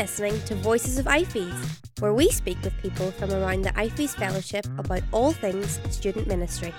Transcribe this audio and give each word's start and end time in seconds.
listening 0.00 0.40
to 0.44 0.54
Voices 0.54 0.96
of 0.98 1.04
IFES, 1.04 2.00
where 2.00 2.14
we 2.14 2.30
speak 2.30 2.56
with 2.62 2.74
people 2.78 3.10
from 3.10 3.30
around 3.32 3.60
the 3.60 3.70
IFES 3.72 4.14
Fellowship 4.14 4.64
about 4.78 5.02
all 5.12 5.30
things 5.30 5.78
student 5.90 6.26
ministry. 6.26 6.72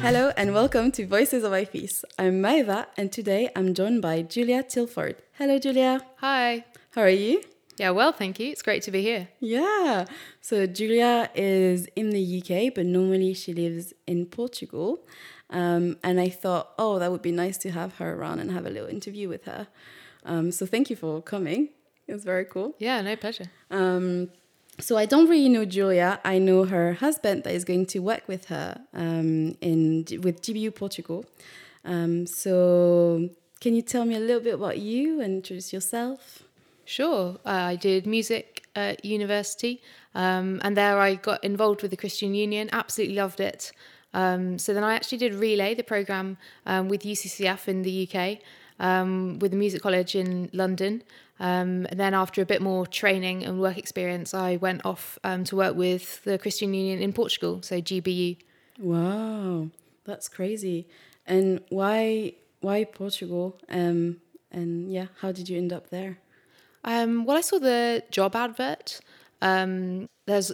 Hello 0.00 0.32
and 0.38 0.54
welcome 0.54 0.90
to 0.92 1.06
Voices 1.06 1.44
of 1.44 1.52
IFES. 1.52 2.04
I'm 2.18 2.40
Maeva 2.40 2.86
and 2.96 3.12
today 3.12 3.50
I'm 3.54 3.74
joined 3.74 4.00
by 4.00 4.22
Julia 4.22 4.62
Tilford. 4.62 5.16
Hello, 5.32 5.58
Julia. 5.58 6.00
Hi. 6.20 6.64
How 6.92 7.02
are 7.02 7.10
you? 7.10 7.42
Yeah, 7.78 7.90
well, 7.90 8.12
thank 8.12 8.38
you. 8.38 8.50
It's 8.50 8.62
great 8.62 8.82
to 8.82 8.90
be 8.90 9.02
here. 9.02 9.28
Yeah. 9.40 10.06
So, 10.40 10.66
Julia 10.66 11.30
is 11.34 11.88
in 11.96 12.10
the 12.10 12.42
UK, 12.42 12.74
but 12.74 12.86
normally 12.86 13.34
she 13.34 13.54
lives 13.54 13.94
in 14.06 14.26
Portugal. 14.26 15.00
Um, 15.50 15.96
and 16.02 16.20
I 16.20 16.28
thought, 16.28 16.72
oh, 16.78 16.98
that 16.98 17.10
would 17.10 17.22
be 17.22 17.32
nice 17.32 17.58
to 17.58 17.70
have 17.70 17.96
her 17.96 18.14
around 18.14 18.40
and 18.40 18.50
have 18.50 18.66
a 18.66 18.70
little 18.70 18.88
interview 18.88 19.28
with 19.28 19.44
her. 19.44 19.68
Um, 20.24 20.52
so, 20.52 20.66
thank 20.66 20.90
you 20.90 20.96
for 20.96 21.22
coming. 21.22 21.70
It 22.06 22.12
was 22.12 22.24
very 22.24 22.44
cool. 22.44 22.74
Yeah, 22.78 23.00
no 23.00 23.16
pleasure. 23.16 23.46
Um, 23.70 24.30
so 24.78 24.96
I 24.96 25.06
don't 25.06 25.28
really 25.28 25.48
know 25.48 25.64
Julia. 25.64 26.20
I 26.24 26.38
know 26.38 26.64
her 26.64 26.94
husband 26.94 27.44
that 27.44 27.54
is 27.54 27.64
going 27.64 27.86
to 27.86 27.98
work 28.00 28.26
with 28.26 28.46
her 28.46 28.80
um, 28.94 29.56
in 29.60 30.04
with 30.22 30.42
GBU 30.42 30.74
Portugal. 30.74 31.24
Um, 31.84 32.26
so 32.26 33.28
can 33.60 33.74
you 33.74 33.82
tell 33.82 34.04
me 34.04 34.16
a 34.16 34.20
little 34.20 34.42
bit 34.42 34.54
about 34.54 34.78
you 34.78 35.20
and 35.20 35.36
introduce 35.36 35.72
yourself? 35.72 36.42
Sure. 36.92 37.38
Uh, 37.46 37.72
I 37.72 37.76
did 37.76 38.06
music 38.06 38.66
at 38.76 39.02
university, 39.02 39.80
um, 40.14 40.60
and 40.62 40.76
there 40.76 40.98
I 40.98 41.14
got 41.14 41.42
involved 41.42 41.80
with 41.80 41.90
the 41.90 41.96
Christian 41.96 42.34
Union. 42.34 42.68
Absolutely 42.70 43.16
loved 43.16 43.40
it. 43.40 43.72
Um, 44.12 44.58
so 44.58 44.74
then 44.74 44.84
I 44.84 44.92
actually 44.94 45.16
did 45.16 45.32
Relay, 45.32 45.74
the 45.74 45.84
program 45.84 46.36
um, 46.66 46.90
with 46.90 47.00
UCCF 47.02 47.66
in 47.66 47.80
the 47.80 48.06
UK, 48.06 48.40
um, 48.78 49.38
with 49.38 49.52
the 49.52 49.56
Music 49.56 49.80
College 49.80 50.14
in 50.14 50.50
London. 50.52 51.02
Um, 51.40 51.86
and 51.88 51.98
then 51.98 52.12
after 52.12 52.42
a 52.42 52.44
bit 52.44 52.60
more 52.60 52.86
training 52.86 53.42
and 53.42 53.58
work 53.58 53.78
experience, 53.78 54.34
I 54.34 54.56
went 54.56 54.84
off 54.84 55.18
um, 55.24 55.44
to 55.44 55.56
work 55.56 55.74
with 55.74 56.22
the 56.24 56.36
Christian 56.36 56.74
Union 56.74 57.00
in 57.00 57.14
Portugal, 57.14 57.62
so 57.62 57.80
GBU. 57.80 58.36
Wow, 58.78 59.70
that's 60.04 60.28
crazy. 60.28 60.88
And 61.26 61.62
why 61.70 62.34
why 62.60 62.84
Portugal? 62.84 63.58
And 63.66 64.20
yeah, 64.92 65.06
how 65.22 65.32
did 65.32 65.48
you 65.48 65.56
end 65.56 65.72
up 65.72 65.88
there? 65.88 66.18
Um, 66.84 67.24
well, 67.24 67.36
I 67.36 67.40
saw 67.40 67.58
the 67.58 68.02
job 68.10 68.34
advert. 68.36 69.00
Um, 69.40 70.06
there's 70.26 70.52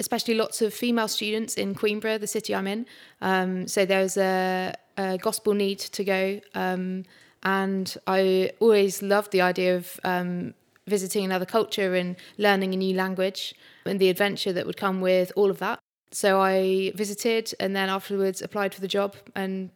especially 0.00 0.34
lots 0.34 0.62
of 0.62 0.72
female 0.72 1.08
students 1.08 1.54
in 1.54 1.74
Coimbra, 1.74 2.18
the 2.18 2.26
city 2.26 2.54
I'm 2.54 2.66
in. 2.66 2.86
Um, 3.20 3.68
so 3.68 3.84
there's 3.84 4.16
a, 4.16 4.74
a, 4.96 5.18
gospel 5.18 5.52
need 5.52 5.78
to 5.78 6.02
go. 6.04 6.40
Um, 6.54 7.04
and 7.42 7.94
I 8.06 8.52
always 8.60 9.02
loved 9.02 9.30
the 9.30 9.42
idea 9.42 9.76
of 9.76 10.00
um, 10.02 10.54
visiting 10.86 11.24
another 11.24 11.44
culture 11.44 11.94
and 11.94 12.16
learning 12.38 12.72
a 12.72 12.76
new 12.78 12.94
language 12.94 13.54
and 13.84 14.00
the 14.00 14.08
adventure 14.08 14.52
that 14.54 14.66
would 14.66 14.78
come 14.78 15.00
with 15.02 15.32
all 15.36 15.50
of 15.50 15.58
that. 15.58 15.78
So 16.12 16.40
I 16.40 16.92
visited 16.94 17.54
and 17.60 17.76
then 17.76 17.88
afterwards 17.88 18.42
applied 18.42 18.74
for 18.74 18.80
the 18.80 18.88
job 18.88 19.16
and 19.36 19.70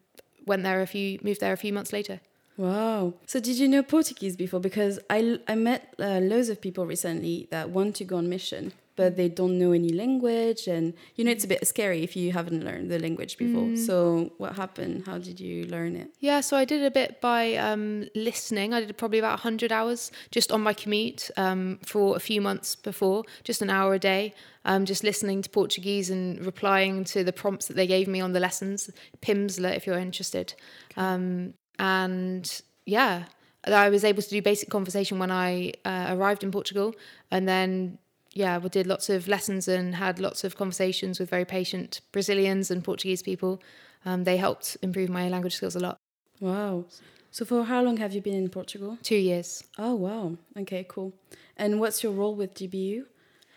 went 0.47 0.63
there 0.63 0.81
a 0.81 0.87
few, 0.87 1.19
moved 1.23 1.41
there 1.41 1.53
a 1.53 1.57
few 1.57 1.73
months 1.73 1.93
later. 1.93 2.21
Wow. 2.57 3.15
So 3.27 3.41
did 3.41 3.59
you 3.59 3.69
know 3.69 3.83
Portuguese 3.83 4.37
before? 4.37 4.61
Because 4.61 5.01
I, 5.11 5.39
I 5.49 5.55
met 5.55 5.95
uh, 5.99 6.21
loads 6.21 6.49
of 6.49 6.61
people 6.61 6.87
recently 6.87 7.49
that 7.51 7.71
want 7.71 7.97
to 7.97 8.05
go 8.05 8.17
on 8.17 8.29
mission 8.29 8.73
but 8.97 9.17
they 9.17 9.29
don't 9.29 9.59
know 9.59 9.73
any 9.73 9.91
language 9.91 10.67
and 10.67 10.95
you 11.17 11.25
know 11.25 11.31
it's 11.31 11.45
a 11.45 11.49
bit 11.49 11.67
scary 11.67 12.03
if 12.03 12.17
you 12.17 12.33
haven't 12.33 12.65
learned 12.65 12.91
the 12.91 12.99
language 12.99 13.37
before 13.37 13.65
mm. 13.65 13.79
so 13.79 14.33
what 14.39 14.57
happened 14.57 15.05
how 15.07 15.19
did 15.19 15.41
you 15.41 15.65
learn 15.67 15.97
it 15.97 16.11
yeah 16.21 16.41
so 16.41 16.57
i 16.57 16.65
did 16.65 16.83
a 16.83 16.91
bit 16.91 17.21
by 17.21 17.55
um, 17.57 18.09
listening 18.15 18.73
i 18.73 18.81
did 18.81 18.97
probably 18.97 19.19
about 19.19 19.33
100 19.33 19.73
hours 19.73 20.13
just 20.31 20.53
on 20.53 20.61
my 20.61 20.73
commute 20.73 21.31
um, 21.37 21.79
for 21.85 22.17
a 22.17 22.21
few 22.21 22.41
months 22.41 22.77
before 22.77 23.25
just 23.43 23.63
an 23.63 23.71
hour 23.71 23.95
a 23.95 23.99
day 23.99 24.35
um, 24.65 24.85
just 24.85 25.03
listening 25.03 25.43
to 25.43 25.51
portuguese 25.51 26.11
and 26.11 26.45
replying 26.45 27.05
to 27.05 27.25
the 27.25 27.33
prompts 27.33 27.67
that 27.67 27.75
they 27.75 27.87
gave 27.87 28.09
me 28.09 28.21
on 28.21 28.33
the 28.33 28.41
lessons 28.41 28.91
pimsleur 29.21 29.75
if 29.75 29.87
you're 29.87 29.99
interested. 29.99 30.55
Um, 30.97 31.55
and 31.79 32.63
yeah 32.87 33.25
I 33.67 33.89
was 33.89 34.05
able 34.05 34.23
to 34.23 34.29
do 34.29 34.43
basic 34.43 34.69
conversation 34.69 35.19
when 35.19 35.31
I 35.31 35.73
uh, 35.85 36.09
arrived 36.11 36.45
in 36.45 36.51
Portugal, 36.51 36.95
and 37.31 37.49
then 37.49 37.99
yeah, 38.35 38.59
we 38.59 38.69
did 38.69 38.87
lots 38.87 39.09
of 39.09 39.29
lessons 39.29 39.69
and 39.69 39.95
had 39.95 40.19
lots 40.19 40.45
of 40.45 40.57
conversations 40.57 41.19
with 41.19 41.31
very 41.31 41.45
patient 41.45 42.01
Brazilians 42.13 42.71
and 42.71 42.83
Portuguese 42.83 43.23
people. 43.23 43.63
Um, 44.05 44.25
they 44.25 44.37
helped 44.37 44.77
improve 44.83 45.09
my 45.09 45.29
language 45.29 45.55
skills 45.55 45.77
a 45.77 45.81
lot. 45.81 45.99
Wow. 46.41 46.85
So, 47.31 47.45
for 47.45 47.65
how 47.65 47.83
long 47.83 47.97
have 47.99 48.13
you 48.13 48.21
been 48.21 48.35
in 48.35 48.49
Portugal? 48.49 48.99
Two 49.03 49.17
years. 49.17 49.65
Oh, 49.79 49.95
wow. 49.95 50.37
Okay, 50.59 50.85
cool. 50.89 51.15
And 51.57 51.81
what's 51.81 52.03
your 52.03 52.13
role 52.13 52.35
with 52.35 52.55
GBU? 52.55 53.05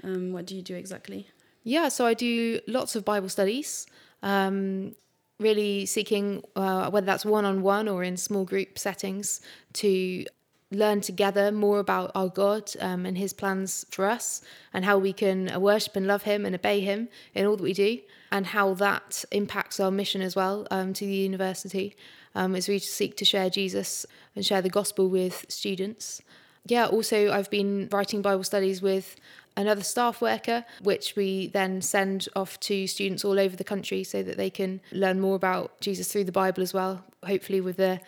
Um, 0.03 0.31
what 0.31 0.45
do 0.45 0.55
you 0.55 0.61
do 0.61 0.75
exactly? 0.75 1.27
Yeah, 1.63 1.89
so 1.89 2.05
I 2.05 2.13
do 2.13 2.61
lots 2.67 2.95
of 2.95 3.03
Bible 3.03 3.29
studies, 3.29 3.87
um, 4.23 4.95
really 5.39 5.85
seeking, 5.85 6.43
uh, 6.55 6.89
whether 6.89 7.05
that's 7.05 7.25
one 7.25 7.45
on 7.45 7.61
one 7.61 7.87
or 7.87 8.03
in 8.03 8.17
small 8.17 8.45
group 8.45 8.79
settings, 8.79 9.41
to 9.73 10.25
learn 10.71 10.99
together 10.99 11.51
more 11.51 11.79
about 11.79 12.11
our 12.13 12.27
God 12.27 12.71
um, 12.79 13.05
and 13.05 13.17
His 13.17 13.33
plans 13.33 13.85
for 13.91 14.05
us, 14.05 14.41
and 14.73 14.83
how 14.83 14.97
we 14.97 15.13
can 15.13 15.51
uh, 15.51 15.59
worship 15.59 15.95
and 15.95 16.07
love 16.07 16.23
Him 16.23 16.45
and 16.45 16.55
obey 16.55 16.79
Him 16.81 17.07
in 17.33 17.45
all 17.45 17.55
that 17.55 17.63
we 17.63 17.73
do, 17.73 17.99
and 18.31 18.47
how 18.47 18.73
that 18.75 19.23
impacts 19.31 19.79
our 19.79 19.91
mission 19.91 20.21
as 20.21 20.35
well 20.35 20.67
um, 20.71 20.93
to 20.93 21.05
the 21.05 21.13
university 21.13 21.95
um, 22.35 22.55
as 22.55 22.67
we 22.67 22.79
seek 22.79 23.15
to 23.17 23.25
share 23.25 23.49
Jesus 23.49 24.05
and 24.35 24.45
share 24.45 24.61
the 24.61 24.69
gospel 24.69 25.09
with 25.09 25.45
students. 25.49 26.21
Yeah, 26.65 26.87
also, 26.87 27.31
I've 27.31 27.49
been 27.49 27.87
writing 27.91 28.21
Bible 28.21 28.43
studies 28.43 28.81
with 28.81 29.15
another 29.57 29.83
staff 29.83 30.21
worker, 30.21 30.63
which 30.81 31.15
we 31.17 31.47
then 31.47 31.81
send 31.81 32.29
off 32.35 32.57
to 32.61 32.87
students 32.87 33.25
all 33.25 33.39
over 33.39 33.55
the 33.55 33.63
country 33.63 34.03
so 34.03 34.23
that 34.23 34.37
they 34.37 34.49
can 34.49 34.79
learn 34.91 35.19
more 35.19 35.35
about 35.35 35.81
Jesus 35.81 36.09
through 36.09 36.23
the 36.23 36.31
Bible 36.31 36.63
as 36.63 36.73
well, 36.73 37.03
hopefully, 37.25 37.59
with 37.59 37.75
the 37.75 37.99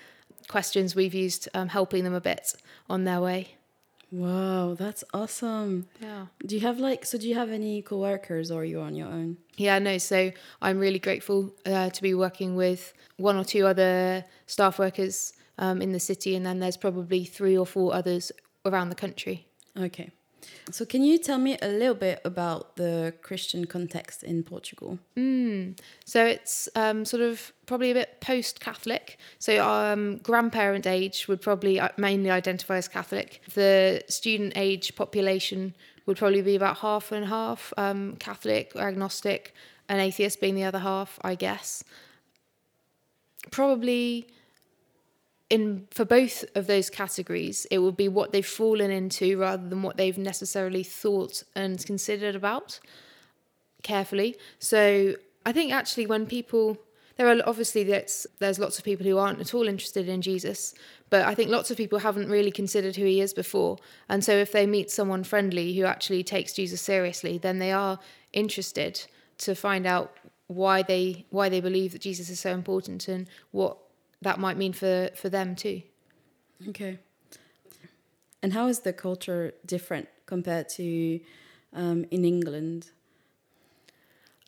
questions 0.48 0.96
we've 0.96 1.14
used 1.14 1.50
um, 1.54 1.68
helping 1.68 2.04
them 2.04 2.14
a 2.14 2.22
bit 2.22 2.54
on 2.90 3.04
their 3.04 3.20
way. 3.20 3.56
Wow, 4.12 4.74
that's 4.74 5.04
awesome. 5.14 5.88
Yeah. 6.02 6.28
Do 6.46 6.56
you 6.56 6.62
have 6.62 6.80
like, 6.80 7.06
so 7.06 7.18
do 7.18 7.28
you 7.28 7.36
have 7.36 7.52
any 7.52 7.82
co-workers 7.82 8.50
or 8.50 8.62
are 8.62 8.66
you 8.66 8.80
on 8.82 8.96
your 8.96 9.08
own? 9.08 9.38
Yeah, 9.56 9.78
no, 9.78 10.00
so 10.00 10.32
I'm 10.62 10.80
really 10.80 10.98
grateful 10.98 11.54
uh, 11.66 11.92
to 11.92 12.02
be 12.02 12.16
working 12.16 12.56
with 12.56 12.94
one 13.18 13.36
or 13.36 13.44
two 13.44 13.68
other 13.68 14.26
staff 14.48 14.80
workers 14.80 15.34
um, 15.60 15.82
in 15.82 15.92
the 15.92 16.00
city 16.00 16.36
and 16.36 16.44
then 16.44 16.60
there's 16.60 16.78
probably 16.78 17.24
three 17.24 17.56
or 17.56 17.68
four 17.68 17.94
others 17.94 18.32
around 18.66 18.90
the 18.90 18.96
country. 18.96 19.46
Okay. 19.78 20.10
So, 20.72 20.86
can 20.86 21.04
you 21.04 21.18
tell 21.18 21.38
me 21.38 21.58
a 21.62 21.68
little 21.68 21.96
bit 21.96 22.22
about 22.24 22.76
the 22.76 23.14
Christian 23.22 23.66
context 23.66 24.24
in 24.24 24.44
Portugal? 24.44 25.00
Mm. 25.18 25.78
So, 26.06 26.26
it's 26.26 26.70
um, 26.76 27.06
sort 27.06 27.22
of 27.22 27.52
probably 27.66 27.92
a 27.92 27.94
bit 27.94 28.22
post 28.22 28.60
Catholic. 28.60 29.18
So, 29.40 29.68
um, 29.68 30.18
grandparent 30.18 30.88
age 30.88 31.28
would 31.28 31.42
probably 31.42 31.80
uh, 31.80 31.90
mainly 31.98 32.30
identify 32.30 32.78
as 32.78 32.88
Catholic. 32.88 33.42
The 33.54 34.04
student 34.08 34.54
age 34.56 34.96
population 34.96 35.76
would 36.06 36.18
probably 36.18 36.42
be 36.42 36.56
about 36.56 36.78
half 36.78 37.12
and 37.12 37.26
half 37.28 37.74
um, 37.78 38.16
Catholic, 38.16 38.76
agnostic, 38.76 39.54
and 39.88 40.02
atheist 40.02 40.42
being 40.42 40.56
the 40.56 40.64
other 40.64 40.80
half, 40.80 41.20
I 41.22 41.36
guess. 41.36 41.84
Probably 43.52 44.28
in 45.50 45.88
for 45.92 46.06
both 46.06 46.46
of 46.56 46.68
those 46.68 46.90
categories, 46.90 47.66
it 47.72 47.80
will 47.80 47.92
be 47.92 48.08
what 48.08 48.32
they've 48.32 48.46
fallen 48.46 48.92
into 48.92 49.38
rather 49.38 49.68
than 49.68 49.82
what 49.82 49.98
they've 49.98 50.18
necessarily 50.18 50.84
thought 50.84 51.44
and 51.56 51.84
considered 51.86 52.36
about 52.36 52.80
carefully. 53.82 54.38
So 54.60 55.16
I 55.46 55.52
think 55.52 55.72
actually 55.72 56.06
when 56.06 56.26
people 56.26 56.78
there 57.18 57.28
are 57.28 57.42
obviously 57.46 57.84
there's 57.84 58.28
there's 58.40 58.60
lots 58.60 58.78
of 58.78 58.86
people 58.86 59.06
who 59.06 59.18
aren't 59.18 59.42
at 59.42 59.54
all 59.54 59.68
interested 59.68 60.08
in 60.08 60.22
Jesus, 60.22 60.74
but 61.10 61.26
I 61.26 61.36
think 61.36 61.50
lots 61.50 61.70
of 61.70 61.78
people 61.78 62.00
haven't 62.00 62.30
really 62.30 62.52
considered 62.52 62.96
who 62.96 63.06
he 63.06 63.20
is 63.20 63.34
before. 63.34 63.78
And 64.08 64.24
so 64.24 64.34
if 64.34 64.52
they 64.52 64.66
meet 64.66 64.90
someone 64.90 65.24
friendly 65.24 65.74
who 65.74 65.84
actually 65.84 66.24
takes 66.24 66.54
Jesus 66.54 66.82
seriously, 66.82 67.38
then 67.38 67.60
they 67.60 67.72
are 67.72 68.00
interested 68.32 69.06
to 69.40 69.56
find 69.56 69.86
out 69.86 70.16
why 70.48 70.82
they 70.82 71.26
why 71.30 71.50
they 71.50 71.60
believe 71.60 71.92
that 71.92 72.02
Jesus 72.02 72.30
is 72.30 72.40
so 72.40 72.52
important 72.52 73.08
and 73.08 73.28
what 73.52 73.78
that 74.22 74.40
might 74.40 74.58
mean 74.58 74.74
for 74.74 75.10
for 75.16 75.30
them 75.30 75.56
too. 75.56 75.82
Okay. 76.68 77.00
And 78.42 78.54
how 78.54 78.68
is 78.68 78.80
the 78.80 78.94
culture 78.94 79.54
different 79.66 80.08
compared 80.26 80.70
to 80.70 81.20
um, 81.74 82.06
in 82.12 82.24
England? 82.24 82.92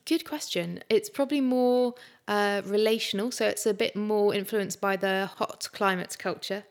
Good 0.06 0.26
question. 0.26 0.82
It's 0.90 1.10
probably 1.10 1.42
more 1.42 1.94
uh, 2.28 2.62
relational, 2.66 3.32
so 3.32 3.46
it's 3.46 3.66
a 3.66 3.74
bit 3.74 3.96
more 3.96 4.34
influenced 4.34 4.82
by 4.82 4.96
the 4.96 5.30
hot 5.36 5.70
climate 5.74 6.16
culture. 6.18 6.64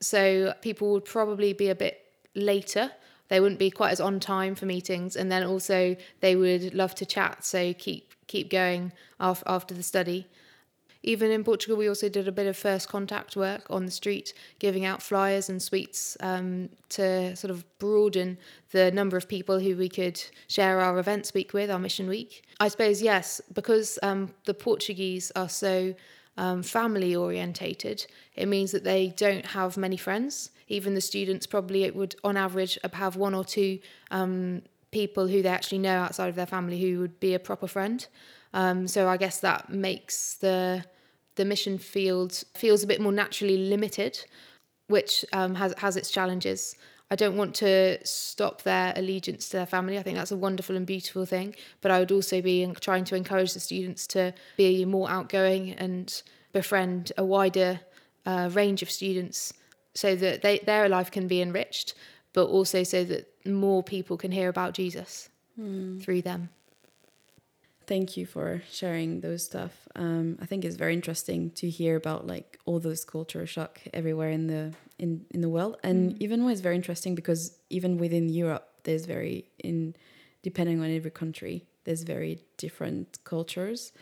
So 0.00 0.54
people 0.62 0.92
would 0.92 1.04
probably 1.04 1.52
be 1.52 1.68
a 1.68 1.74
bit 1.74 2.06
later. 2.34 2.92
They 3.28 3.38
wouldn't 3.38 3.58
be 3.58 3.70
quite 3.70 3.90
as 3.90 4.00
on 4.00 4.18
time 4.18 4.54
for 4.54 4.66
meetings, 4.66 5.14
and 5.14 5.30
then 5.30 5.44
also 5.44 5.96
they 6.20 6.36
would 6.36 6.74
love 6.74 6.94
to 6.96 7.06
chat, 7.06 7.44
so 7.44 7.74
keep 7.74 8.14
keep 8.26 8.48
going 8.48 8.92
after 9.18 9.44
after 9.46 9.74
the 9.74 9.82
study 9.82 10.26
even 11.02 11.30
in 11.30 11.44
Portugal, 11.44 11.76
we 11.76 11.88
also 11.88 12.08
did 12.08 12.28
a 12.28 12.32
bit 12.32 12.46
of 12.46 12.56
first 12.56 12.88
contact 12.88 13.34
work 13.34 13.66
on 13.70 13.86
the 13.86 13.90
street, 13.90 14.34
giving 14.58 14.84
out 14.84 15.02
flyers 15.02 15.48
and 15.48 15.62
sweets 15.62 16.16
um, 16.20 16.68
to 16.90 17.34
sort 17.36 17.50
of 17.50 17.64
broaden 17.78 18.36
the 18.72 18.90
number 18.90 19.16
of 19.16 19.26
people 19.26 19.58
who 19.60 19.76
we 19.76 19.88
could 19.88 20.22
share 20.48 20.80
our 20.80 20.98
events 20.98 21.32
week 21.32 21.54
with, 21.54 21.70
our 21.70 21.78
mission 21.78 22.08
week. 22.08 22.44
I 22.60 22.68
suppose, 22.68 23.00
yes, 23.00 23.40
because 23.52 23.98
um, 24.02 24.34
the 24.44 24.52
Portuguese 24.54 25.32
are 25.34 25.48
so 25.48 25.94
um, 26.36 26.62
family 26.62 27.16
orientated, 27.16 28.06
it 28.36 28.46
means 28.46 28.70
that 28.72 28.84
they 28.84 29.08
don't 29.16 29.46
have 29.46 29.76
many 29.78 29.96
friends. 29.96 30.50
Even 30.68 30.94
the 30.94 31.00
students 31.00 31.46
probably 31.46 31.84
it 31.84 31.96
would, 31.96 32.14
on 32.22 32.36
average, 32.36 32.78
have 32.92 33.16
one 33.16 33.34
or 33.34 33.44
two 33.44 33.78
um, 34.10 34.62
people 34.90 35.28
who 35.28 35.40
they 35.42 35.48
actually 35.48 35.78
know 35.78 35.98
outside 35.98 36.28
of 36.28 36.34
their 36.34 36.46
family 36.46 36.80
who 36.80 37.00
would 37.00 37.18
be 37.20 37.34
a 37.34 37.38
proper 37.38 37.66
friend. 37.66 38.06
Um, 38.52 38.88
so 38.88 39.08
I 39.08 39.16
guess 39.16 39.40
that 39.40 39.70
makes 39.70 40.34
the 40.34 40.84
the 41.36 41.44
mission 41.44 41.78
field 41.78 42.42
feels 42.54 42.82
a 42.82 42.86
bit 42.86 43.00
more 43.00 43.12
naturally 43.12 43.56
limited, 43.56 44.18
which 44.88 45.24
um, 45.32 45.54
has 45.54 45.74
has 45.78 45.96
its 45.96 46.10
challenges. 46.10 46.76
I 47.12 47.16
don't 47.16 47.36
want 47.36 47.56
to 47.56 47.98
stop 48.06 48.62
their 48.62 48.92
allegiance 48.94 49.48
to 49.48 49.56
their 49.56 49.66
family. 49.66 49.98
I 49.98 50.02
think 50.02 50.16
that's 50.16 50.30
a 50.30 50.36
wonderful 50.36 50.76
and 50.76 50.86
beautiful 50.86 51.26
thing. 51.26 51.56
But 51.80 51.90
I 51.90 51.98
would 51.98 52.12
also 52.12 52.40
be 52.40 52.72
trying 52.80 53.04
to 53.06 53.16
encourage 53.16 53.52
the 53.52 53.58
students 53.58 54.06
to 54.08 54.32
be 54.56 54.84
more 54.84 55.10
outgoing 55.10 55.72
and 55.72 56.22
befriend 56.52 57.10
a 57.18 57.24
wider 57.24 57.80
uh, 58.26 58.50
range 58.52 58.82
of 58.82 58.90
students 58.90 59.52
so 59.92 60.14
that 60.14 60.42
they, 60.42 60.58
their 60.58 60.88
life 60.88 61.10
can 61.10 61.26
be 61.26 61.42
enriched, 61.42 61.94
but 62.32 62.46
also 62.46 62.84
so 62.84 63.02
that 63.02 63.28
more 63.44 63.82
people 63.82 64.16
can 64.16 64.30
hear 64.30 64.48
about 64.48 64.72
Jesus 64.72 65.30
mm. 65.58 66.00
through 66.00 66.22
them 66.22 66.48
thank 67.90 68.16
you 68.16 68.24
for 68.24 68.62
sharing 68.70 69.20
those 69.20 69.42
stuff. 69.44 69.72
Um, 69.96 70.38
I 70.40 70.46
think 70.46 70.64
it's 70.64 70.76
very 70.76 70.94
interesting 70.94 71.50
to 71.60 71.68
hear 71.68 71.96
about 71.96 72.24
like 72.24 72.56
all 72.64 72.78
those 72.78 73.04
culture 73.04 73.44
shock 73.46 73.80
everywhere 73.92 74.30
in 74.30 74.46
the 74.46 74.72
in 75.04 75.26
in 75.34 75.40
the 75.40 75.48
world, 75.56 75.76
and 75.82 75.98
mm. 76.12 76.16
even 76.24 76.40
more 76.40 76.52
it's 76.52 76.60
very 76.68 76.76
interesting 76.76 77.16
because 77.16 77.42
even 77.68 77.98
within 77.98 78.28
Europe, 78.28 78.66
there's 78.84 79.06
very 79.06 79.36
in 79.58 79.96
depending 80.48 80.80
on 80.80 80.88
every 80.98 81.10
country, 81.22 81.56
there's 81.84 82.04
very 82.04 82.38
different 82.64 83.18
cultures. 83.24 83.92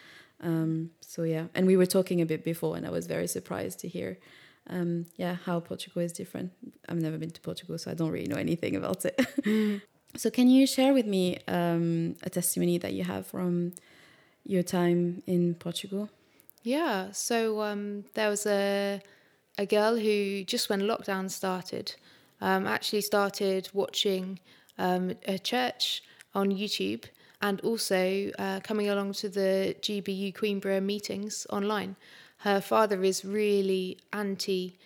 Um, 0.49 0.91
so 1.01 1.23
yeah, 1.35 1.45
and 1.55 1.67
we 1.67 1.77
were 1.81 1.91
talking 1.97 2.21
a 2.21 2.27
bit 2.27 2.45
before, 2.45 2.77
and 2.77 2.87
I 2.87 2.91
was 2.91 3.07
very 3.07 3.27
surprised 3.27 3.79
to 3.81 3.89
hear. 3.89 4.19
Um, 4.71 5.07
yeah, 5.17 5.35
how 5.47 5.61
Portugal 5.61 6.03
is 6.03 6.13
different. 6.13 6.53
I've 6.91 7.01
never 7.01 7.17
been 7.17 7.31
to 7.31 7.41
Portugal, 7.41 7.79
so 7.79 7.91
I 7.91 7.95
don't 7.95 8.11
really 8.11 8.31
know 8.33 8.43
anything 8.49 8.77
about 8.77 9.07
it. 9.07 9.17
So, 10.17 10.31
can 10.31 10.49
you 10.49 10.67
share 10.67 10.93
with 10.93 11.07
me 11.07 11.39
um, 11.47 12.17
a 12.23 12.31
testimony 12.31 12.79
that 12.79 12.93
you 12.93 13.05
have 13.05 13.27
from 13.27 13.73
your 14.45 14.63
time 14.63 15.23
in 15.27 15.55
Portugal? 15.55 16.09
Yeah. 16.63 17.13
So 17.13 17.63
um, 17.63 18.05
there 18.15 18.29
was 18.29 18.47
a 18.47 19.01
a 19.57 19.67
girl 19.67 19.97
who 19.97 20.45
just 20.45 20.69
when 20.69 20.83
lockdown 20.83 21.31
started, 21.31 21.95
um, 22.41 22.67
actually 22.67 23.01
started 23.01 23.69
watching 23.73 24.39
um, 24.79 25.15
a 25.27 25.39
church 25.39 26.03
on 26.35 26.51
YouTube 26.53 27.05
and 27.43 27.61
also 27.63 28.31
uh, 28.39 28.61
coming 28.61 28.89
along 28.89 29.15
to 29.15 29.29
the 29.29 29.77
GBU 29.81 30.33
Coimbra 30.35 30.83
meetings 30.83 31.47
online. 31.51 31.97
Her 32.39 32.61
father 32.61 33.03
is 33.03 33.25
really 33.25 33.99
anti 34.13 34.79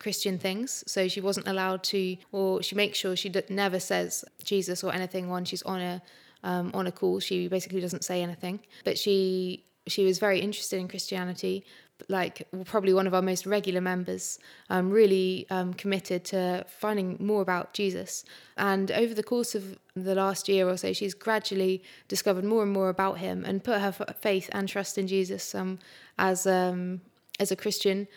Christian 0.00 0.38
things. 0.38 0.82
So 0.86 1.06
she 1.06 1.20
wasn't 1.20 1.46
allowed 1.46 1.84
to, 1.84 2.16
or 2.32 2.62
she 2.62 2.74
makes 2.74 2.98
sure 2.98 3.14
she 3.14 3.28
d- 3.28 3.42
never 3.48 3.78
says 3.78 4.24
Jesus 4.42 4.82
or 4.82 4.92
anything 4.92 5.28
when 5.28 5.44
she's 5.44 5.62
on 5.62 5.80
a 5.80 6.02
um, 6.42 6.70
on 6.72 6.86
a 6.86 6.92
call. 6.92 7.20
She 7.20 7.48
basically 7.48 7.80
doesn't 7.80 8.02
say 8.02 8.22
anything. 8.22 8.60
But 8.82 8.98
she 8.98 9.64
she 9.86 10.04
was 10.04 10.18
very 10.18 10.40
interested 10.40 10.78
in 10.80 10.88
Christianity. 10.88 11.64
Like 12.08 12.48
probably 12.64 12.94
one 12.94 13.06
of 13.06 13.12
our 13.12 13.20
most 13.20 13.44
regular 13.44 13.82
members, 13.82 14.38
um, 14.70 14.90
really 14.90 15.46
um, 15.50 15.74
committed 15.74 16.24
to 16.26 16.64
finding 16.66 17.18
more 17.20 17.42
about 17.42 17.74
Jesus. 17.74 18.24
And 18.56 18.90
over 18.90 19.12
the 19.12 19.22
course 19.22 19.54
of 19.54 19.78
the 19.94 20.14
last 20.14 20.48
year 20.48 20.66
or 20.66 20.78
so, 20.78 20.94
she's 20.94 21.12
gradually 21.12 21.82
discovered 22.08 22.44
more 22.44 22.62
and 22.62 22.72
more 22.72 22.88
about 22.88 23.18
him 23.18 23.44
and 23.44 23.62
put 23.62 23.82
her 23.82 23.92
faith 23.92 24.48
and 24.52 24.66
trust 24.66 24.96
in 24.96 25.08
Jesus 25.08 25.54
um, 25.54 25.78
as 26.18 26.46
um, 26.46 27.02
as 27.38 27.50
a 27.50 27.56
Christian 27.56 28.08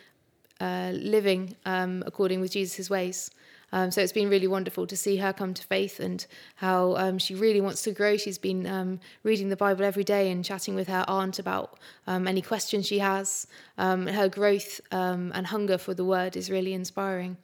uh, 0.64 0.92
living 0.94 1.56
um, 1.66 2.04
according 2.06 2.40
with 2.42 2.52
Jesus' 2.52 2.90
ways. 2.90 3.32
Um, 3.72 3.90
so 3.90 4.02
it's 4.02 4.12
been 4.14 4.30
really 4.30 4.48
wonderful 4.48 4.86
to 4.86 4.96
see 4.96 5.18
her 5.18 5.34
come 5.34 5.54
to 5.56 5.64
faith 5.64 6.00
and 6.00 6.26
how 6.56 6.96
um, 6.96 7.18
she 7.18 7.34
really 7.34 7.60
wants 7.60 7.82
to 7.84 7.92
grow. 7.92 8.18
She's 8.18 8.38
been 8.38 8.68
um, 8.68 9.00
reading 9.24 9.50
the 9.50 9.56
Bible 9.56 9.84
every 9.84 10.04
day 10.04 10.30
and 10.32 10.46
chatting 10.46 10.76
with 10.76 10.88
her 10.88 11.04
aunt 11.08 11.40
about 11.40 11.80
um, 12.06 12.28
any 12.28 12.42
questions 12.42 12.86
she 12.86 13.00
has. 13.00 13.48
Um, 13.80 14.06
her 14.06 14.30
growth 14.30 14.80
and 14.92 15.48
hunger 15.48 15.80
for 15.80 15.94
the 15.96 16.06
word 16.06 16.38
is 16.38 16.52
really 16.52 16.74
inspiring. 16.74 17.38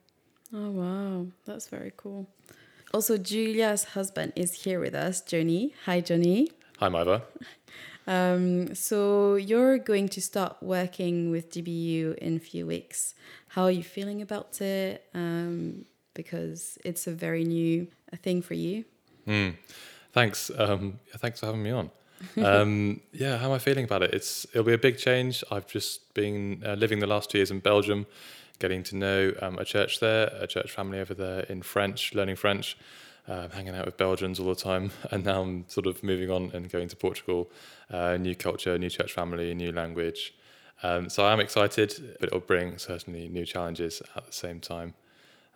Oh, 0.54 0.69
wow. 0.69 1.25
That's 1.45 1.68
very 1.68 1.94
cool. 1.98 2.27
Also, 2.94 3.18
Julia's 3.18 3.83
husband 3.95 4.33
is 4.36 4.63
here 4.63 4.80
with 4.80 4.95
us, 4.95 5.22
Johnny. 5.22 5.74
Hi, 5.86 6.00
Johnny. 6.01 6.50
Hi, 6.80 6.89
Maeva. 6.89 7.22
Um, 8.10 8.74
so 8.74 9.36
you're 9.36 9.78
going 9.78 10.10
to 10.10 10.22
start 10.22 10.58
working 10.62 11.30
with 11.30 11.52
GBU 11.52 12.18
in 12.18 12.38
a 12.38 12.40
few 12.40 12.66
weeks. 12.66 13.14
How 13.50 13.66
are 13.66 13.72
you 13.72 13.84
feeling 13.84 14.24
about 14.24 14.62
it? 14.62 15.06
Um, 15.14 15.86
because 16.16 16.80
it's 16.84 17.06
a 17.06 17.12
very 17.12 17.44
new 17.44 17.88
thing 18.24 18.42
for 18.42 18.56
you. 18.56 18.84
Mm. 19.28 19.56
Thanks. 20.12 20.50
Um, 20.58 21.00
thanks 21.18 21.40
for 21.40 21.46
having 21.46 21.62
me 21.62 21.70
on. 21.70 21.92
um, 22.44 23.00
yeah, 23.14 23.38
how 23.38 23.46
am 23.46 23.52
I 23.52 23.60
feeling 23.60 23.86
about 23.86 24.02
it? 24.02 24.12
It's 24.12 24.44
it'll 24.54 24.64
be 24.64 24.74
a 24.74 24.80
big 24.80 24.98
change. 24.98 25.44
I've 25.52 25.68
just 25.68 26.12
been 26.16 26.64
uh, 26.66 26.74
living 26.74 27.00
the 27.00 27.08
last 27.08 27.30
two 27.30 27.38
years 27.38 27.52
in 27.52 27.60
Belgium, 27.60 28.08
getting 28.58 28.82
to 28.86 28.96
know 28.96 29.34
um, 29.40 29.60
a 29.60 29.66
church 29.66 30.00
there, 30.00 30.32
a 30.40 30.48
church 30.48 30.72
family 30.72 31.00
over 31.00 31.14
there 31.14 31.42
in 31.42 31.62
French, 31.62 32.16
learning 32.16 32.38
French 32.38 32.76
uh, 33.30 33.48
hanging 33.50 33.76
out 33.76 33.86
with 33.86 33.98
Belgians 33.98 34.40
all 34.40 34.48
the 34.48 34.56
time, 34.56 34.92
and 35.12 35.24
now 35.24 35.42
I'm 35.42 35.66
sort 35.70 35.88
of 35.88 36.04
moving 36.04 36.31
on 36.31 36.52
and 36.54 36.70
going 36.70 36.90
to 36.90 36.96
Portugal, 36.96 37.50
uh, 37.92 38.18
new 38.18 38.36
culture, 38.36 38.78
new 38.78 38.90
church 38.90 39.14
family, 39.14 39.54
new 39.54 39.72
language. 39.72 40.34
Um, 40.81 41.10
so 41.10 41.26
I'm 41.26 41.40
excited, 41.40 42.18
but 42.20 42.28
it'll 42.28 42.40
bring 42.40 42.78
certainly 42.78 43.28
new 43.28 43.46
challenges 43.46 44.02
at 44.16 44.26
the 44.26 44.31
same 44.31 44.60
time. 44.60 44.94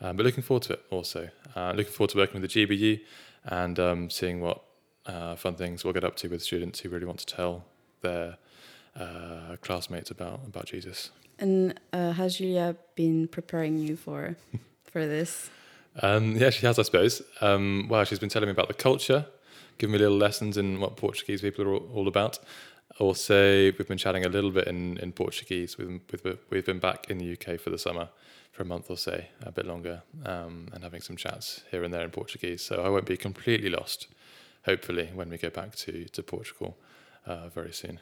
Um, 0.01 0.17
but 0.17 0.25
looking 0.25 0.43
forward 0.43 0.63
to 0.63 0.73
it 0.73 0.85
also. 0.89 1.29
Uh, 1.55 1.73
looking 1.75 1.93
forward 1.93 2.11
to 2.11 2.17
working 2.17 2.41
with 2.41 2.51
the 2.51 2.65
GBU 2.65 2.99
and 3.45 3.79
um, 3.79 4.09
seeing 4.09 4.41
what 4.41 4.63
uh, 5.05 5.35
fun 5.35 5.55
things 5.55 5.83
we'll 5.83 5.93
get 5.93 6.03
up 6.03 6.15
to 6.17 6.27
with 6.27 6.41
students 6.41 6.79
who 6.79 6.89
really 6.89 7.05
want 7.05 7.19
to 7.19 7.25
tell 7.25 7.65
their 8.01 8.37
uh, 8.99 9.55
classmates 9.61 10.11
about 10.11 10.41
about 10.45 10.65
Jesus. 10.65 11.11
And 11.39 11.79
uh, 11.91 12.11
has 12.11 12.37
Julia 12.37 12.75
been 12.95 13.27
preparing 13.27 13.77
you 13.77 13.95
for 13.95 14.35
for 14.83 15.05
this? 15.07 15.49
Um, 16.01 16.35
yeah, 16.35 16.49
she 16.49 16.65
has, 16.65 16.79
I 16.79 16.83
suppose. 16.83 17.21
Um, 17.41 17.87
well, 17.89 18.03
she's 18.03 18.19
been 18.19 18.29
telling 18.29 18.47
me 18.47 18.51
about 18.51 18.67
the 18.67 18.73
culture, 18.73 19.25
giving 19.77 19.93
me 19.93 19.99
little 19.99 20.17
lessons 20.17 20.57
in 20.57 20.79
what 20.79 20.97
Portuguese 20.97 21.41
people 21.41 21.65
are 21.65 21.75
all 21.75 22.07
about. 22.07 22.39
Also, 22.99 23.71
we've 23.77 23.87
been 23.87 23.97
chatting 23.97 24.25
a 24.25 24.29
little 24.29 24.51
bit 24.51 24.67
in, 24.67 24.97
in 24.97 25.11
Portuguese. 25.11 25.77
We've, 25.77 25.99
we've, 26.11 26.37
we've 26.49 26.65
been 26.65 26.79
back 26.79 27.09
in 27.09 27.17
the 27.17 27.33
UK 27.33 27.59
for 27.59 27.69
the 27.69 27.77
summer 27.77 28.09
for 28.51 28.61
a 28.61 28.65
month 28.65 28.91
or 28.91 28.97
so, 28.97 29.23
a 29.41 29.51
bit 29.51 29.65
longer, 29.65 30.03
um, 30.25 30.69
and 30.73 30.83
having 30.83 31.01
some 31.01 31.15
chats 31.15 31.63
here 31.71 31.83
and 31.83 31.91
there 31.91 32.03
in 32.03 32.11
Portuguese. 32.11 32.61
So 32.61 32.83
I 32.83 32.89
won't 32.89 33.07
be 33.07 33.17
completely 33.17 33.69
lost, 33.69 34.07
hopefully, 34.65 35.09
when 35.13 35.29
we 35.29 35.39
go 35.39 35.49
back 35.49 35.75
to, 35.77 36.05
to 36.05 36.21
Portugal 36.21 36.77
uh, 37.25 37.49
very 37.49 37.73
soon. 37.73 37.99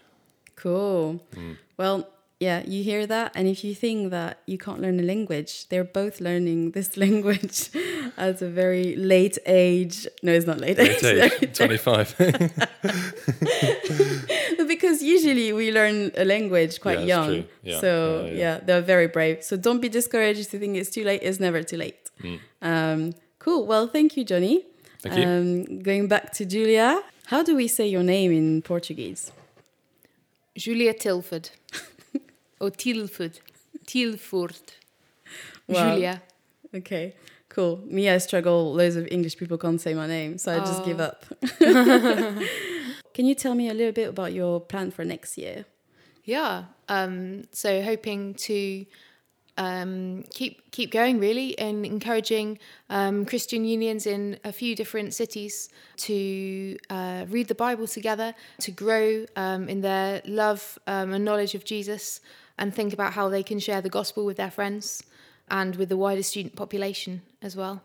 Cool. 0.58 1.26
Mm. 1.34 1.58
Well, 1.78 2.08
yeah, 2.42 2.64
you 2.66 2.84
hear 2.84 3.06
that? 3.06 3.34
And 3.36 3.48
if 3.48 3.64
you 3.64 3.76
think 3.76 4.10
that 4.10 4.40
you 4.48 4.58
can't 4.58 4.82
learn 4.82 5.00
a 5.00 5.04
language, 5.04 5.70
they're 5.70 5.84
both 5.84 6.20
learning 6.20 6.72
this 6.72 6.98
language 7.06 7.70
at 8.18 8.42
a 8.42 8.50
very 8.50 8.96
late 8.96 9.38
age. 9.46 10.08
No, 10.24 10.32
it's 10.32 10.48
not 10.48 10.60
late, 10.60 10.80
late 10.80 11.04
age. 11.04 11.34
age 11.44 11.56
25. 11.56 12.16
because 14.68 15.04
usually 15.04 15.54
we 15.54 15.72
learn 15.72 16.10
a 16.18 16.26
language 16.26 16.82
quite 16.82 17.02
yeah, 17.02 17.06
young. 17.06 17.46
Yeah. 17.62 17.80
So, 17.80 18.26
yeah, 18.26 18.34
yeah, 18.34 18.58
they're 18.58 18.82
very 18.82 19.08
brave. 19.08 19.44
So 19.44 19.56
don't 19.56 19.80
be 19.80 19.90
discouraged 19.90 20.50
to 20.50 20.58
think 20.58 20.78
it's 20.78 20.90
too 20.90 21.04
late. 21.04 21.22
It's 21.22 21.40
never 21.40 21.62
too 21.62 21.78
late. 21.78 22.10
Mm. 22.24 22.40
Um, 22.64 23.14
cool. 23.38 23.68
Well, 23.68 23.86
thank 23.86 24.18
you, 24.18 24.24
Johnny. 24.24 24.66
Thank 25.02 25.16
you. 25.16 25.28
Um, 25.28 25.84
going 25.84 26.08
back 26.08 26.32
to 26.34 26.46
Julia, 26.46 27.04
how 27.28 27.44
do 27.44 27.56
we 27.56 27.68
say 27.68 27.86
your 27.86 28.02
name 28.02 28.32
in 28.32 28.64
Portuguese? 28.64 29.32
Julia 30.58 30.96
Tilford. 30.96 31.52
or 32.62 32.70
Tilford. 32.70 33.40
Tilford. 33.86 34.74
Wow. 35.68 35.96
Julia. 35.96 36.22
Okay, 36.74 37.16
cool. 37.50 37.82
Me, 37.86 38.10
I 38.10 38.18
struggle. 38.20 38.74
Loads 38.74 38.96
of 38.96 39.08
English 39.12 39.38
people 39.38 39.58
can't 39.58 39.82
say 39.82 39.94
my 39.94 40.08
name, 40.08 40.38
so 40.38 40.54
I 40.54 40.56
oh. 40.58 40.60
just 40.60 40.86
give 40.86 41.00
up. 41.00 41.26
Can 43.14 43.26
you 43.26 43.36
tell 43.36 43.56
me 43.56 43.70
a 43.70 43.74
little 43.74 43.92
bit 43.92 44.10
about 44.10 44.32
your 44.32 44.62
plan 44.62 44.92
for 44.92 45.04
next 45.04 45.38
year? 45.38 45.66
Yeah. 46.24 46.66
Um, 46.88 47.44
so 47.52 47.82
hoping 47.82 48.36
to 48.36 48.86
um, 49.58 50.24
keep 50.30 50.72
keep 50.72 50.92
going 50.92 51.20
really 51.20 51.58
and 51.60 51.86
encouraging 51.86 52.58
um, 52.90 53.26
Christian 53.26 53.66
unions 53.66 54.08
in 54.08 54.40
a 54.44 54.52
few 54.52 54.76
different 54.76 55.14
cities 55.14 55.70
to 55.98 56.78
uh, 56.90 57.26
read 57.30 57.48
the 57.48 57.56
Bible 57.56 57.88
together, 57.88 58.34
to 58.62 58.72
grow 58.72 59.26
um, 59.36 59.68
in 59.68 59.82
their 59.82 60.22
love 60.26 60.80
um, 60.88 61.14
and 61.14 61.26
knowledge 61.26 61.54
of 61.54 61.66
Jesus, 61.66 62.22
and 62.62 62.74
think 62.76 62.94
about 62.94 63.14
how 63.14 63.28
they 63.28 63.42
can 63.42 63.58
share 63.58 63.82
the 63.82 63.90
gospel 63.90 64.24
with 64.24 64.38
their 64.38 64.52
friends 64.52 65.02
and 65.50 65.76
with 65.78 65.90
the 65.90 65.98
wider 65.98 66.22
student 66.22 66.56
population 66.56 67.24
as 67.42 67.56
well. 67.56 67.82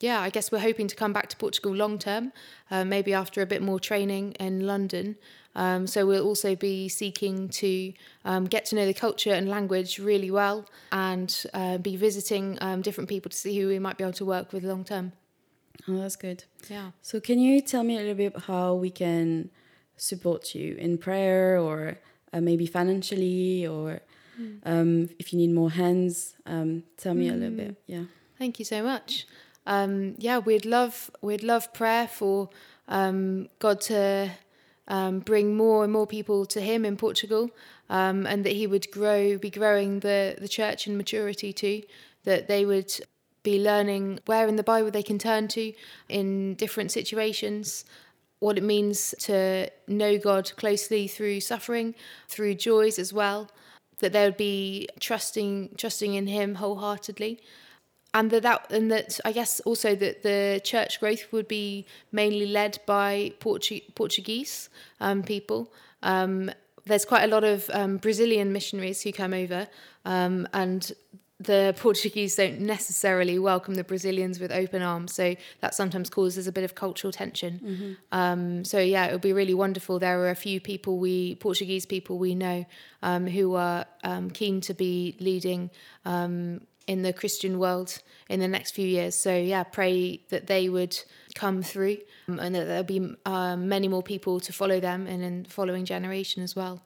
Yeah, 0.00 0.20
I 0.20 0.28
guess 0.28 0.50
we're 0.50 0.58
hoping 0.58 0.88
to 0.88 0.96
come 0.96 1.12
back 1.12 1.28
to 1.28 1.36
Portugal 1.36 1.72
long 1.72 1.98
term, 1.98 2.32
uh, 2.70 2.84
maybe 2.84 3.14
after 3.14 3.42
a 3.42 3.46
bit 3.46 3.62
more 3.62 3.78
training 3.78 4.32
in 4.32 4.66
London. 4.66 5.16
Um, 5.54 5.86
so 5.86 6.04
we'll 6.04 6.26
also 6.26 6.56
be 6.56 6.88
seeking 6.88 7.48
to 7.60 7.92
um, 8.24 8.44
get 8.46 8.64
to 8.66 8.76
know 8.76 8.86
the 8.86 8.94
culture 8.94 9.32
and 9.32 9.48
language 9.48 10.00
really 10.00 10.32
well 10.32 10.66
and 10.90 11.44
uh, 11.54 11.78
be 11.78 11.96
visiting 11.96 12.58
um, 12.60 12.82
different 12.82 13.08
people 13.08 13.30
to 13.30 13.36
see 13.36 13.58
who 13.58 13.68
we 13.68 13.78
might 13.78 13.98
be 13.98 14.04
able 14.04 14.12
to 14.14 14.24
work 14.24 14.52
with 14.52 14.64
long 14.64 14.84
term. 14.84 15.12
Oh, 15.86 15.96
that's 15.98 16.16
good. 16.16 16.44
Yeah. 16.68 16.90
So, 17.02 17.20
can 17.20 17.38
you 17.38 17.60
tell 17.60 17.84
me 17.84 17.96
a 17.96 18.00
little 18.00 18.14
bit 18.14 18.36
how 18.42 18.74
we 18.74 18.90
can 18.90 19.50
support 19.96 20.54
you 20.56 20.74
in 20.74 20.98
prayer 20.98 21.56
or 21.58 21.98
uh, 22.32 22.40
maybe 22.40 22.66
financially 22.66 23.66
or 23.66 24.00
mm. 24.40 24.60
um, 24.64 25.08
if 25.18 25.32
you 25.32 25.38
need 25.38 25.52
more 25.52 25.70
hands? 25.70 26.34
Um, 26.46 26.84
tell 26.96 27.14
me 27.14 27.28
mm. 27.28 27.32
a 27.32 27.36
little 27.36 27.56
bit. 27.56 27.68
Hmm. 27.68 27.92
Yeah. 27.92 28.04
Thank 28.38 28.58
you 28.58 28.64
so 28.64 28.82
much. 28.82 29.26
Um, 29.66 30.14
yeah, 30.18 30.38
we'd 30.38 30.64
love 30.64 31.10
we'd 31.20 31.42
love 31.42 31.72
prayer 31.74 32.08
for 32.08 32.48
um, 32.88 33.48
God 33.58 33.80
to 33.82 34.30
um, 34.88 35.20
bring 35.20 35.56
more 35.56 35.84
and 35.84 35.92
more 35.92 36.06
people 36.06 36.46
to 36.46 36.60
Him 36.60 36.84
in 36.84 36.96
Portugal, 36.96 37.50
um, 37.90 38.26
and 38.26 38.44
that 38.44 38.52
He 38.52 38.66
would 38.66 38.90
grow, 38.90 39.36
be 39.36 39.50
growing 39.50 40.00
the 40.00 40.36
the 40.40 40.48
church 40.48 40.86
in 40.86 40.96
maturity 40.96 41.52
too. 41.52 41.82
That 42.24 42.48
they 42.48 42.64
would 42.64 42.92
be 43.42 43.62
learning 43.62 44.20
where 44.26 44.48
in 44.48 44.56
the 44.56 44.62
Bible 44.62 44.90
they 44.90 45.02
can 45.02 45.18
turn 45.18 45.48
to 45.48 45.72
in 46.08 46.54
different 46.54 46.90
situations, 46.90 47.84
what 48.40 48.56
it 48.56 48.62
means 48.62 49.14
to 49.20 49.70
know 49.86 50.18
God 50.18 50.52
closely 50.56 51.08
through 51.08 51.40
suffering, 51.40 51.94
through 52.28 52.54
joys 52.54 52.98
as 52.98 53.12
well, 53.12 53.50
that 53.98 54.12
they 54.12 54.24
would 54.24 54.36
be 54.36 54.88
trusting 55.00 55.70
trusting 55.76 56.14
in 56.14 56.26
Him 56.26 56.56
wholeheartedly. 56.56 57.40
And 58.14 58.30
that, 58.30 58.42
that 58.42 58.72
and 58.72 58.90
that 58.90 59.20
I 59.24 59.32
guess 59.32 59.60
also 59.60 59.94
that 59.94 60.22
the 60.22 60.60
church 60.64 60.98
growth 60.98 61.30
would 61.30 61.46
be 61.46 61.86
mainly 62.10 62.46
led 62.46 62.78
by 62.86 63.32
Portu- 63.40 63.82
Portuguese 63.94 64.70
um, 65.00 65.22
people. 65.22 65.72
Um, 66.02 66.50
there's 66.86 67.04
quite 67.04 67.24
a 67.24 67.26
lot 67.26 67.44
of 67.44 67.68
um, 67.74 67.98
Brazilian 67.98 68.50
missionaries 68.52 69.02
who 69.02 69.12
come 69.12 69.34
over, 69.34 69.68
um, 70.06 70.48
and 70.54 70.92
the 71.40 71.72
Portuguese 71.78 72.34
don't 72.34 72.60
necessarily 72.60 73.38
welcome 73.38 73.74
the 73.74 73.84
Brazilians 73.84 74.40
with 74.40 74.50
open 74.50 74.82
arms, 74.82 75.14
so 75.14 75.36
that 75.60 75.74
sometimes 75.74 76.10
causes 76.10 76.46
a 76.46 76.52
bit 76.52 76.64
of 76.64 76.74
cultural 76.74 77.12
tension. 77.12 77.60
Mm-hmm. 77.64 77.92
Um, 78.10 78.64
so 78.64 78.80
yeah, 78.80 79.06
it 79.06 79.12
would 79.12 79.20
be 79.20 79.32
really 79.32 79.54
wonderful. 79.54 79.98
There 79.98 80.20
are 80.20 80.30
a 80.30 80.36
few 80.36 80.60
people 80.60 80.98
we 80.98 81.36
Portuguese 81.36 81.86
people 81.86 82.18
we 82.18 82.34
know 82.34 82.66
um, 83.02 83.26
who 83.26 83.54
are 83.54 83.86
um, 84.02 84.30
keen 84.30 84.60
to 84.62 84.74
be 84.74 85.16
leading 85.20 85.70
um, 86.04 86.62
in 86.88 87.02
the 87.02 87.12
Christian 87.12 87.60
world 87.60 88.02
in 88.28 88.40
the 88.40 88.48
next 88.48 88.72
few 88.72 88.86
years. 88.86 89.14
So 89.14 89.36
yeah, 89.36 89.62
pray 89.62 90.22
that 90.30 90.48
they 90.48 90.68
would 90.68 90.98
come 91.34 91.62
through 91.62 91.98
um, 92.26 92.40
and 92.40 92.54
that 92.54 92.64
there'll 92.64 92.82
be 92.82 93.14
uh, 93.24 93.56
many 93.56 93.86
more 93.86 94.02
people 94.02 94.40
to 94.40 94.52
follow 94.52 94.80
them 94.80 95.06
and 95.06 95.22
in 95.22 95.42
the 95.44 95.50
following 95.50 95.84
generation 95.84 96.42
as 96.42 96.56
well. 96.56 96.82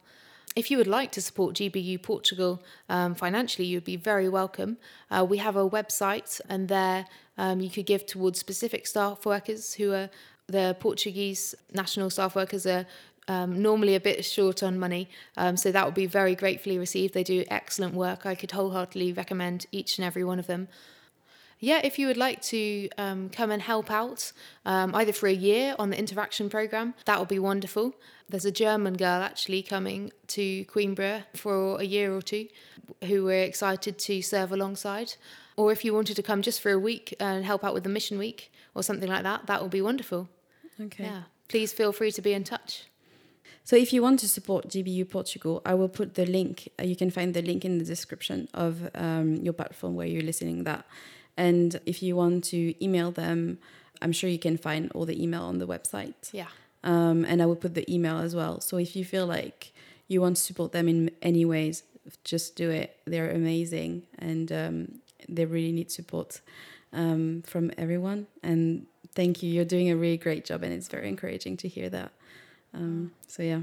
If 0.55 0.71
you 0.71 0.77
would 0.77 0.87
like 0.87 1.11
to 1.13 1.23
support 1.23 1.55
GBU 1.55 2.03
Portugal 2.03 2.63
um, 2.89 3.15
financially, 3.15 3.67
you'd 3.67 3.85
be 3.85 3.97
very 3.97 4.29
welcome. 4.29 4.77
Uh, 5.11 5.25
we 5.29 5.39
have 5.39 5.57
a 5.57 5.69
website, 5.69 6.41
and 6.49 6.69
there 6.69 7.07
um, 7.39 7.61
you 7.61 7.71
could 7.71 7.87
give 7.87 8.05
towards 8.05 8.39
specific 8.39 8.87
staff 8.87 9.25
workers 9.25 9.75
who 9.75 9.93
are 9.93 10.11
the 10.49 10.77
Portuguese 10.79 11.55
national 11.73 12.11
staff 12.11 12.37
workers 12.37 12.67
are 12.67 12.85
um, 13.29 13.63
normally 13.63 13.95
a 13.95 14.01
bit 14.01 14.25
short 14.25 14.63
on 14.63 14.79
money, 14.79 15.09
um, 15.39 15.57
so 15.57 15.73
that 15.73 15.87
would 15.87 15.95
be 15.95 16.07
very 16.07 16.35
gratefully 16.35 16.79
received. 16.79 17.15
They 17.15 17.25
do 17.25 17.45
excellent 17.49 17.95
work. 17.95 18.27
I 18.27 18.35
could 18.35 18.51
wholeheartedly 18.51 19.15
recommend 19.15 19.67
each 19.73 19.97
and 19.97 20.05
every 20.05 20.25
one 20.25 20.39
of 20.39 20.49
them 20.49 20.69
yeah, 21.63 21.81
if 21.85 21.97
you 21.97 22.09
would 22.09 22.17
like 22.17 22.43
to 22.43 22.89
um, 22.99 23.29
come 23.31 23.53
and 23.53 23.63
help 23.63 23.89
out, 23.89 24.33
um, 24.67 24.93
either 24.97 25.13
for 25.13 25.29
a 25.29 25.33
year 25.33 25.77
on 25.79 25.91
the 25.91 25.99
interaction 25.99 26.51
program, 26.51 26.95
that 27.05 27.21
would 27.21 27.29
be 27.29 27.39
wonderful. 27.39 27.95
There's 28.29 28.45
a 28.45 28.51
German 28.51 28.95
girl 28.95 29.23
actually 29.23 29.63
coming 29.63 30.11
to 30.27 30.65
Coimbra 30.65 31.23
for 31.37 31.81
a 31.81 31.85
year 31.85 32.13
or 32.13 32.21
two 32.21 32.49
who 33.05 33.25
we're 33.25 33.45
excited 33.45 33.97
to 34.01 34.23
serve 34.23 34.51
alongside. 34.51 35.15
Or 35.57 35.71
if 35.71 35.85
you 35.85 35.95
wanted 35.95 36.17
to 36.17 36.23
come 36.23 36.43
just 36.43 36.61
for 36.61 36.73
a 36.73 36.81
week 36.81 37.15
and 37.21 37.45
help 37.45 37.63
out 37.63 37.75
with 37.75 37.85
the 37.85 37.91
mission 37.91 38.19
week 38.19 38.51
or 38.75 38.83
something 38.83 39.09
like 39.09 39.23
that, 39.23 39.47
that 39.47 39.63
would 39.63 39.71
be 39.71 39.83
wonderful. 39.83 40.29
Okay. 40.81 41.05
Yeah. 41.05 41.23
Please 41.47 41.73
feel 41.73 41.93
free 41.93 42.11
to 42.11 42.21
be 42.21 42.33
in 42.33 42.43
touch. 42.43 42.87
So 43.63 43.77
if 43.77 43.93
you 43.93 44.03
want 44.03 44.19
to 44.21 44.29
support 44.29 44.67
GBU 44.67 45.09
Portugal, 45.11 45.63
I 45.65 45.75
will 45.75 45.89
put 45.89 46.15
the 46.15 46.27
link. 46.27 46.69
You 46.83 46.97
can 46.97 47.11
find 47.11 47.35
the 47.35 47.43
link 47.43 47.65
in 47.65 47.79
the 47.79 47.85
description 47.85 48.49
of 48.53 48.91
um, 48.97 49.37
your 49.37 49.53
platform 49.53 49.95
where 49.95 50.09
you're 50.09 50.23
listening 50.23 50.65
that. 50.65 50.85
And 51.37 51.81
if 51.87 52.03
you 52.03 52.17
want 52.17 52.45
to 52.45 52.85
email 52.85 53.11
them, 53.11 53.59
I'm 54.01 54.13
sure 54.13 54.29
you 54.29 54.39
can 54.39 54.57
find 54.57 54.91
all 54.93 55.07
the 55.07 55.23
email 55.23 55.43
on 55.43 55.59
the 55.59 55.67
website. 55.67 56.33
Yeah. 56.33 56.49
Um, 56.85 57.25
and 57.25 57.41
I 57.41 57.47
will 57.47 57.57
put 57.57 57.75
the 57.75 57.91
email 57.93 58.19
as 58.19 58.35
well. 58.35 58.61
So 58.61 58.77
if 58.77 58.97
you 58.97 59.05
feel 59.05 59.27
like 59.27 59.73
you 60.09 60.21
want 60.21 60.37
to 60.37 60.43
support 60.43 60.73
them 60.73 60.89
in 60.89 61.11
any 61.23 61.45
ways, 61.45 61.85
just 62.25 62.57
do 62.57 62.71
it. 62.71 62.99
They're 63.07 63.31
amazing 63.31 64.03
and 64.19 64.51
um, 64.51 64.99
they 65.29 65.45
really 65.45 65.73
need 65.73 65.91
support 65.91 66.41
um, 66.93 67.43
from 67.47 67.71
everyone. 67.79 68.27
And 68.43 68.87
thank 69.15 69.43
you. 69.43 69.51
You're 69.51 69.65
doing 69.65 69.91
a 69.91 69.97
really 69.97 70.17
great 70.17 70.45
job, 70.45 70.63
and 70.63 70.73
it's 70.73 70.89
very 70.89 71.09
encouraging 71.09 71.57
to 71.59 71.69
hear 71.69 71.89
that. 71.91 72.13
Um, 72.75 73.13
so, 73.27 73.43
yeah. 73.43 73.61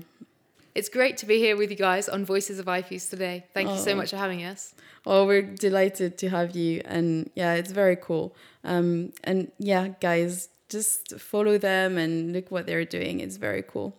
It's 0.80 0.88
great 0.88 1.18
to 1.18 1.26
be 1.26 1.40
here 1.40 1.58
with 1.58 1.70
you 1.72 1.76
guys 1.76 2.08
on 2.08 2.24
Voices 2.24 2.58
of 2.58 2.66
IFES 2.68 3.10
today. 3.10 3.46
Thank 3.54 3.68
oh. 3.68 3.74
you 3.74 3.80
so 3.82 3.92
oh. 3.92 3.96
much 3.96 4.12
for 4.12 4.16
having 4.16 4.46
us. 4.46 4.74
Oh, 5.06 5.26
we're 5.26 5.42
delighted 5.42 6.18
to 6.20 6.30
have 6.30 6.56
you. 6.56 6.82
And 6.86 7.30
yeah, 7.36 7.56
it's 7.56 7.74
very 7.74 7.98
cool. 7.98 8.34
Um, 8.64 9.12
and 9.26 9.52
yeah, 9.58 9.90
guys, 10.00 10.48
just 10.70 11.20
follow 11.20 11.58
them 11.58 11.98
and 11.98 12.32
look 12.32 12.50
what 12.50 12.66
they're 12.66 12.86
doing. 12.86 13.20
It's 13.20 13.36
very 13.36 13.62
cool. 13.62 13.94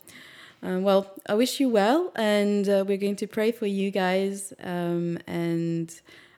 Um, 0.62 0.82
well, 0.82 1.12
I 1.28 1.34
wish 1.34 1.60
you 1.60 1.68
well, 1.68 2.12
and 2.16 2.66
uh, 2.66 2.82
we're 2.88 2.96
going 2.96 3.16
to 3.16 3.26
pray 3.26 3.52
for 3.52 3.66
you 3.66 3.90
guys. 3.90 4.54
Um, 4.62 5.18
and 5.26 5.94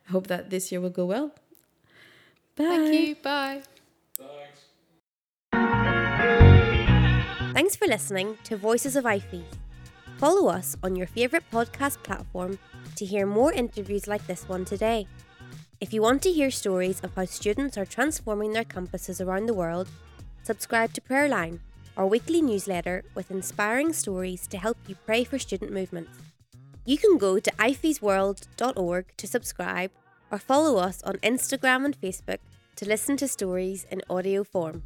I 0.09 0.11
hope 0.11 0.27
that 0.27 0.51
this 0.51 0.73
year 0.73 0.81
will 0.81 0.91
go 0.91 1.07
well. 1.07 1.29
Bye. 2.57 2.65
Thank 2.65 2.95
you. 2.95 3.15
Bye. 3.15 3.63
Thanks. 4.19 4.61
Thanks 7.55 7.77
for 7.77 7.87
listening 7.87 8.39
to 8.43 8.57
Voices 8.57 8.97
of 8.97 9.05
IFES. 9.05 9.45
Follow 10.23 10.47
us 10.47 10.77
on 10.85 10.95
your 10.95 11.09
favourite 11.09 11.51
podcast 11.51 12.01
platform 12.05 12.57
to 12.95 13.05
hear 13.05 13.27
more 13.27 13.53
interviews 13.53 14.07
like 14.07 14.25
this 14.29 14.49
one 14.49 14.65
today. 14.65 15.09
If 15.81 15.93
you 15.93 16.01
want 16.01 16.23
to 16.23 16.31
hear 16.31 16.49
stories 16.49 17.01
of 17.01 17.13
how 17.17 17.25
students 17.25 17.77
are 17.77 17.85
transforming 17.85 18.53
their 18.53 18.63
campuses 18.63 19.21
around 19.21 19.47
the 19.47 19.53
world, 19.53 19.89
subscribe 20.45 20.93
to 20.93 21.01
Prayerline, 21.01 21.59
our 21.97 22.07
weekly 22.07 22.41
newsletter 22.41 23.03
with 23.17 23.33
inspiring 23.33 23.93
stories 23.93 24.47
to 24.47 24.59
help 24.59 24.77
you 24.87 24.95
pray 24.95 25.25
for 25.25 25.41
student 25.41 25.73
movements. 25.73 26.17
You 26.87 26.99
can 26.99 27.19
go 27.19 27.41
to 27.41 27.51
ifesworld.org 27.59 29.07
to 29.17 29.27
subscribe 29.27 29.91
or 30.31 30.39
follow 30.39 30.79
us 30.79 31.03
on 31.03 31.15
Instagram 31.15 31.85
and 31.85 32.01
Facebook 32.01 32.39
to 32.77 32.87
listen 32.87 33.17
to 33.17 33.27
stories 33.27 33.87
in 33.91 34.03
audio 34.09 34.45
form. 34.45 34.85